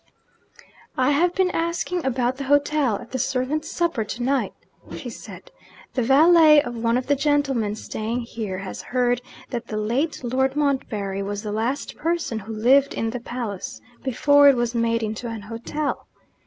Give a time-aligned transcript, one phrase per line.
[0.97, 4.55] 'I have been asking about the hotel, at the servants' supper to night,'
[4.97, 5.51] she said.
[5.93, 10.55] 'The valet of one of the gentlemen staying here has heard that the late Lord
[10.55, 15.27] Montbarry was the last person who lived in the palace, before it was made into
[15.27, 16.07] an hotel.